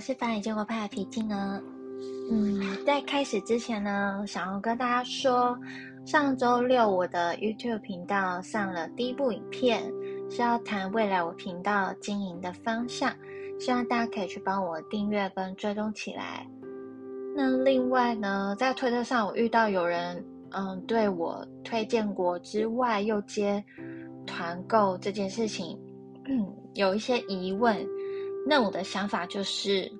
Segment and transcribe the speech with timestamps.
[0.00, 1.60] 是法理建国派的皮筋呢。
[2.32, 5.58] 嗯，在开始之前呢，想要跟大家说，
[6.06, 9.92] 上周六我的 YouTube 频道上了第一部影片，
[10.30, 13.12] 是要谈未来我频道经营的方向，
[13.58, 16.46] 希望大家可以去帮我订阅跟追踪起来。
[17.36, 23.62] 那另外呢，在推特上我遇到有人，嗯，对我推荐国之外又接
[24.26, 25.78] 团购这件事情，
[26.26, 27.86] 嗯，有一些疑问。
[28.46, 29.90] 那我的想法就是，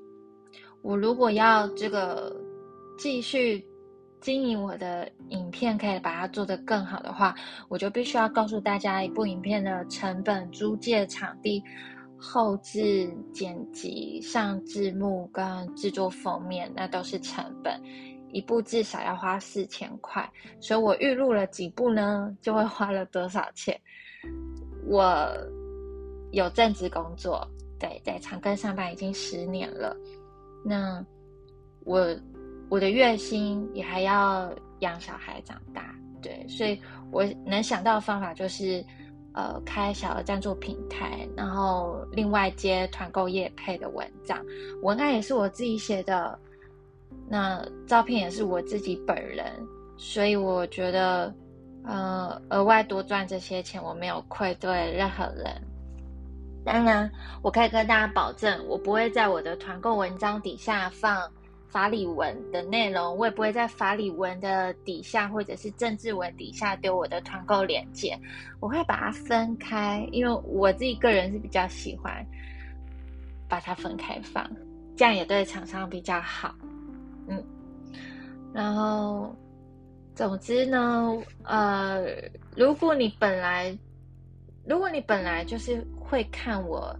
[0.82, 2.34] 我如果要这个
[2.98, 3.64] 继续
[4.20, 7.34] 经营我的影片，可以把它做得更好的话，
[7.68, 11.62] 我就必须要告诉大家，一部影片的成本、租借场地、
[12.18, 17.80] 后置剪辑、上字幕跟制作封面，那都是成本，
[18.32, 20.28] 一部至少要花四千块。
[20.60, 23.80] 所以我预录了几部呢，就会花了多少钱？
[24.86, 25.28] 我
[26.32, 27.46] 有正职工作。
[27.80, 29.96] 对，在长庚上班已经十年了，
[30.62, 31.04] 那
[31.86, 32.14] 我
[32.68, 36.78] 我的月薪也还要养小孩长大，对，所以
[37.10, 38.84] 我能想到的方法就是，
[39.32, 44.44] 呃，开小额赞助平台，然后另外接团购业配的文章，
[44.82, 46.38] 文案也是我自己写的，
[47.28, 49.50] 那照片也是我自己本人，
[49.96, 51.34] 所以我觉得，
[51.84, 55.69] 呃，额外多赚这些钱，我没有愧对任何人。
[56.64, 57.10] 当然，
[57.42, 61.30] 我可以跟大家保证，我不会在我的团购文章底下放
[61.68, 68.18] 法理文的内容，我也不会在法理文的底下或者是政治文底下丢我的团购链接，
[68.60, 72.26] 我会把它分开，因为我自己个人是比较喜欢
[73.48, 74.44] 把它分开放，
[74.96, 76.54] 这样也对厂商比较好。
[77.26, 77.42] 嗯，
[78.52, 79.34] 然后，
[80.14, 82.04] 总之呢，呃，
[82.56, 83.76] 如果你本来，
[84.66, 85.86] 如果你本来就是。
[86.10, 86.92] 会看我，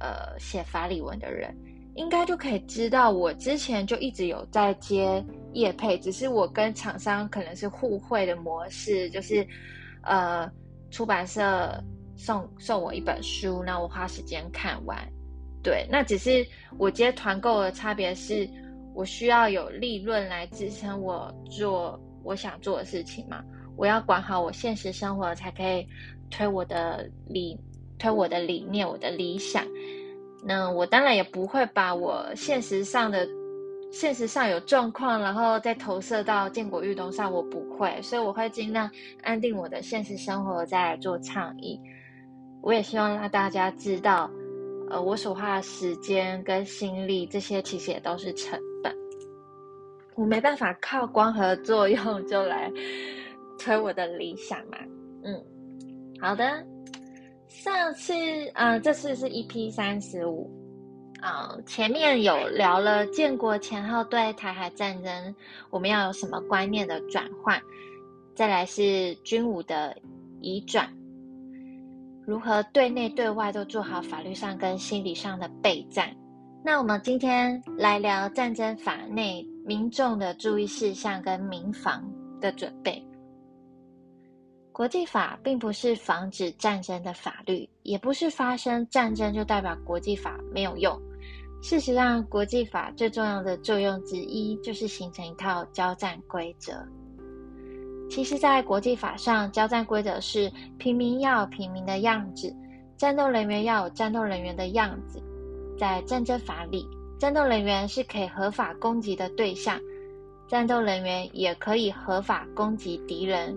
[0.00, 1.54] 呃，写法理文的人，
[1.94, 5.22] 应该就可以知道，我之前就一直有在接
[5.52, 9.46] 业配，只是我跟厂商可能是互惠的模式，就是，
[10.04, 10.50] 呃，
[10.90, 11.70] 出版社
[12.16, 15.06] 送送我一本书，那我花时间看完，
[15.62, 16.46] 对，那只是
[16.78, 18.48] 我接团购的差别是，
[18.94, 23.44] 我需要有利润来支撑我做我想做的事情嘛，
[23.76, 25.86] 我要管好我现实生活，才可以
[26.30, 27.58] 推我的理。
[27.98, 29.64] 推我的理念，我的理想，
[30.44, 33.26] 那我当然也不会把我现实上的、
[33.90, 38.90] 现实上有状况，然后再投射到建国运动上，我不会，所以我会尽量
[39.22, 41.80] 安定我的现实生活，再来做倡议。
[42.60, 44.30] 我也希望让大家知道，
[44.90, 48.94] 呃，我所花的时间跟心力，这些其实也都是成本。
[50.16, 52.70] 我没办法靠光合作用就来
[53.58, 54.76] 推我的理想嘛。
[55.24, 55.42] 嗯，
[56.20, 56.64] 好的。
[57.48, 58.12] 上次，
[58.54, 60.50] 嗯，这次是 EP 三十五，
[61.20, 65.34] 啊，前面有聊了建国前后对台海战争
[65.70, 67.60] 我们要有什么观念的转换，
[68.34, 69.96] 再来是军武的
[70.40, 70.88] 移转，
[72.24, 76.14] 如何对内对外都做好法律上跟心理上的备战。
[76.64, 82.04] 那我们今天来聊战争法内民众的注意事项跟民防
[82.40, 83.05] 的准备。
[84.76, 91.00] 国际法并不是防止战争的法律，也不是发生战争就代表国际法没有用。
[91.62, 96.74] 事实上，国际法最重要的作用之一就是形成一套交战规则。
[98.10, 102.54] 其实，在国际法上，交战规则是平民要有平民的样子，
[102.98, 105.22] 战斗人员要有战斗人员的样子。
[105.78, 106.86] 在战争法里，
[107.18, 109.80] 战斗人员是可以合法攻击的对象，
[110.46, 113.56] 战斗人员也可以合法攻击敌人。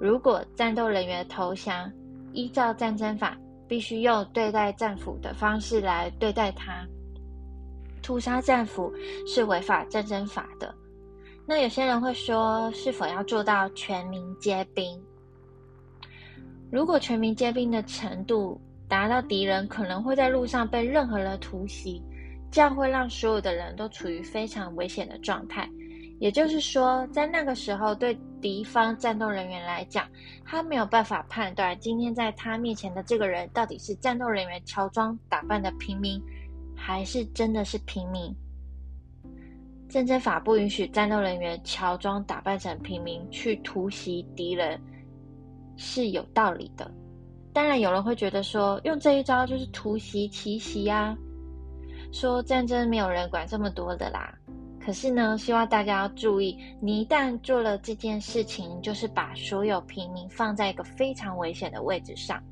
[0.00, 1.90] 如果战斗人员投降，
[2.32, 3.38] 依照战争法，
[3.68, 6.86] 必须用对待战俘的方式来对待他。
[8.02, 8.92] 屠杀战俘
[9.26, 10.74] 是违法战争法的。
[11.46, 15.00] 那有些人会说，是否要做到全民皆兵？
[16.70, 22.02] 如果全民皆兵的程度达到敌人可能会在路上被任何人突袭，
[22.50, 25.68] 这样会让所有的人都处于非常危险的状态。
[26.18, 30.06] 也就是说，在那个时候，对敌方战斗人员来讲，
[30.44, 36.22] 他没有办法判断今天在他面前的这个人到底是战斗人员乔装打扮的平民，
[36.76, 38.30] 还是真的是平民。
[39.88, 44.78] 战争法不允许战斗人员乔装打扮成平民去突袭敌人，
[45.78, 46.92] 是有道理的。
[47.50, 51.16] 当然，有人会觉得说，用这一招就是突袭奇袭呀，
[52.12, 54.38] 说战争没有人管这么多的啦。
[54.84, 62.42] 可是呢，希望大家要注意，你一旦做了这件事情，就是把所有平民放在一个非常危险的位置上。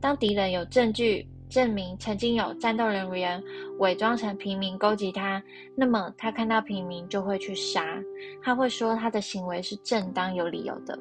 [0.00, 3.42] 当敌人有证据证明曾经有战斗人员
[3.78, 5.42] 伪装成平民攻击他，
[5.76, 8.02] 那么他看到平民就会去杀，
[8.42, 10.98] 他会说他的行为是正当有理由的。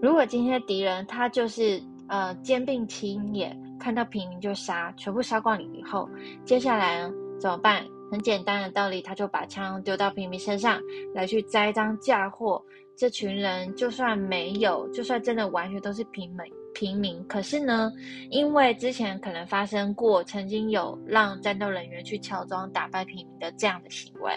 [0.00, 6.08] 如果今天敌人他就是呃兼并亲也，看到平民就杀，全部杀光你以后，
[6.44, 7.84] 接下来呢怎么办？
[8.10, 10.80] 很简单的道理，他就把枪丢到平民身上
[11.14, 12.62] 来去栽赃嫁祸。
[12.96, 16.52] 这群人就算没有，就算真的完全都是平民。
[16.74, 17.90] 平民，可是呢，
[18.30, 24.32] 因为之前可能发生过，曾经有让战斗人员去乔装打败平民的这样的行为，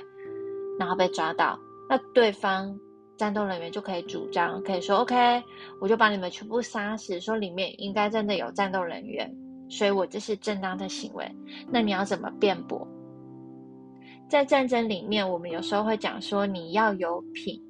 [0.80, 1.60] 然后被抓到，
[1.90, 2.76] 那对方
[3.18, 5.44] 战斗人员就可以主张，可以说 OK，
[5.80, 9.32] 我就把你们全部杀死，说里面应该真的有战斗人员，
[9.70, 11.30] 所以我这是正当的行为。
[11.70, 12.88] 那你要怎么辩驳？
[14.32, 17.62] 在战争里面，我们有时候会讲说你要有品。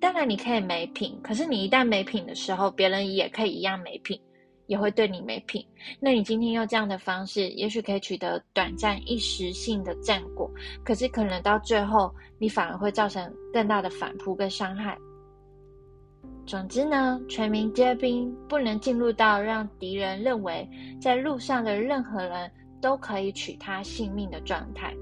[0.00, 4.18] 当然你可以没品，可是你一旦没品的时候，别人也可以一样没品，
[4.66, 5.62] 也会对你没品。
[6.00, 10.50] 那你今天用这样的方式，也许可以取得短暂一时性的战果，
[10.82, 14.96] 可是可能到最后，你反而会造成更大的反扑跟伤害。
[16.46, 20.66] 总之呢，全民皆兵，不能进入到让敌人认为
[20.98, 22.50] 在路上的任何人
[22.80, 24.96] 都可以取他性命的状态。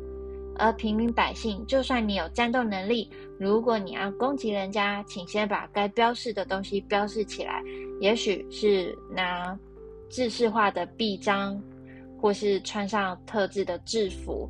[0.58, 3.08] 而平民百姓，就算你有战斗能力，
[3.38, 7.62] 如果你要攻击人家，请先把该标示的东西标示起来。
[8.00, 9.58] 也许是拿
[10.10, 11.60] 制式化的臂章，
[12.20, 14.48] 或是穿上特制的制服。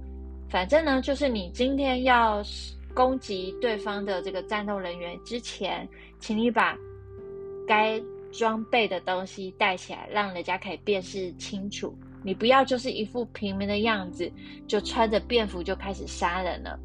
[0.50, 2.42] 反正呢，就是你今天要
[2.94, 5.86] 攻击对方的这个战斗人员之前，
[6.18, 6.76] 请你把
[7.66, 8.00] 该
[8.32, 11.94] 装备的东西带起来，让人家可以辨识清楚。
[12.22, 14.30] 你不要就是一副平民的样子，
[14.66, 16.78] 就穿着便服就开始杀人了。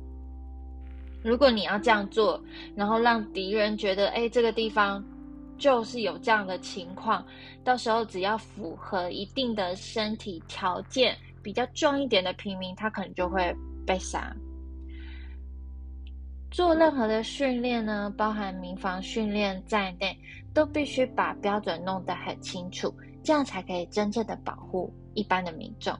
[1.23, 2.41] 如果你要这样做，
[2.75, 5.03] 然后让敌人觉得，哎，这个地方
[5.57, 7.25] 就是有这样的情况，
[7.63, 13.55] 到时候只要符合一定的身体条件，比较壮一点的平民，他可能就会
[13.85, 14.35] 被杀。
[16.51, 20.15] 做任何的训练呢，包含民防训练在内，
[20.53, 22.93] 都必须把标准弄得很清楚。
[23.23, 25.97] 这样才可以真正的保护一般的民众。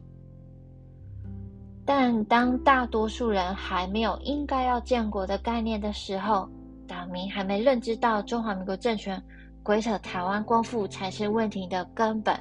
[1.85, 6.49] 但当大多数人还没有应该要建国的概念的时候，
[6.87, 9.21] 岛民还没认知到中华民国政权
[9.61, 12.37] 鬼扯台湾光复才是问题的根本。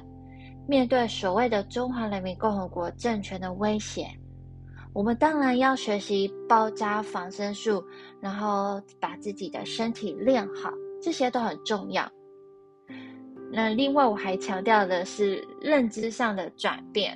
[0.65, 4.07] 面对所谓的中华人民共和国政权的威胁，
[4.93, 7.83] 我们当然要学习包扎防身术，
[8.21, 10.71] 然后把自己的身体练好，
[11.01, 12.09] 这些都很重要。
[13.55, 17.15] 那另外我还强调的是认知上的转变，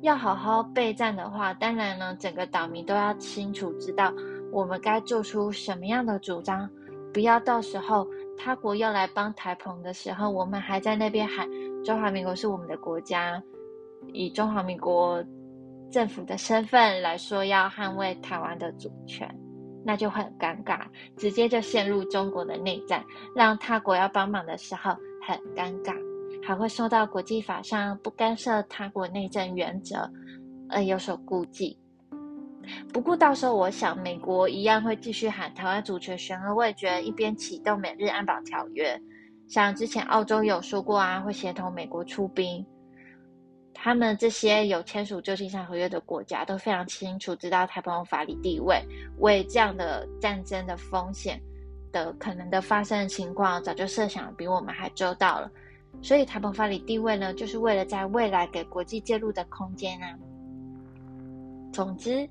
[0.00, 4.12] 要好好备战的话，当然呢，整个岛民都要清楚知道
[4.50, 6.68] 我们该做出什么样的主张，
[7.14, 8.04] 不要到时候
[8.36, 11.48] 他国要来帮台澎的时候，我们还在那边喊
[11.84, 13.40] 中华民国是我们的国家，
[14.12, 15.24] 以中华民国
[15.92, 19.32] 政府的身份来说要捍卫台湾的主权，
[19.84, 20.80] 那就很尴尬，
[21.16, 24.96] 直接就陷入中国的内战，让他国要帮忙的时候。
[25.26, 25.94] 很尴尬，
[26.42, 30.10] 还会受到国际法上不干涉他国内政原则
[30.68, 31.78] 而有所顾忌。
[32.92, 39.00] 不过到时候，我想美国一样会继续喊台湾主权悬而未决，一边启动美日安保条约。
[39.48, 42.64] 像之前澳洲有说过啊，会协同美国出兵。
[43.74, 48.80] 他们这些有签署旧金山合约的国家都非常清楚知道台澎法理地位，
[49.18, 51.42] 为这样的战争的风险。
[51.92, 55.50] 的可能的发生的情况，早就设想比我们还周到了。
[56.00, 60.08] 所以台澎法理地位呢，就是为了在未来给国际介入的空间啊。
[61.72, 62.28] 总之，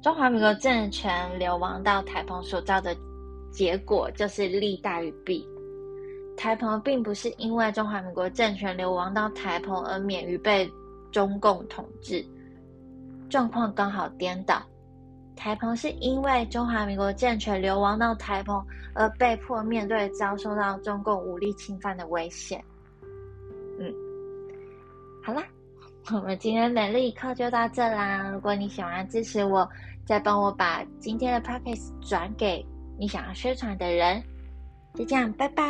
[0.00, 2.96] 中华民国政权流亡到台澎所造的
[3.50, 5.46] 结果，就是利大于弊。
[6.36, 10.68] 台澎并不是因为中华民国政权流亡到台澎而免于被
[11.10, 12.24] 中共统治，
[13.28, 14.62] 状况刚好颠倒。
[15.36, 22.62] 台澎是因为中华民国政权流亡到台澎，而被迫面对遭受到中共武力侵犯的危险。
[23.78, 23.92] 嗯，
[25.22, 25.42] 好啦，
[26.12, 28.28] 我们今天每日一课就到这啦。
[28.30, 29.68] 如果你喜欢支持我，
[30.04, 32.64] 再帮我把今天的 p o c k e t 转给
[32.98, 34.22] 你想要宣传的人。
[34.94, 35.64] 就这样，拜拜。